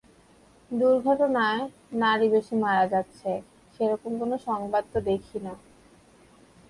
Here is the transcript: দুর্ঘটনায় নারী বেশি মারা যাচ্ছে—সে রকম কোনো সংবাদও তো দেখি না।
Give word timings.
দুর্ঘটনায় 0.71 1.61
নারী 1.95 2.27
বেশি 2.29 2.55
মারা 2.63 2.85
যাচ্ছে—সে 2.87 3.83
রকম 3.91 4.11
কোনো 4.21 4.35
সংবাদও 4.47 4.89
তো 4.93 4.99
দেখি 5.09 5.37
না। 5.45 5.53